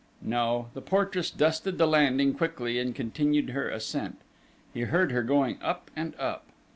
[0.23, 4.17] No, the portress dusted the landing quickly and continued her ascent:
[4.73, 6.47] he heard her going up and up....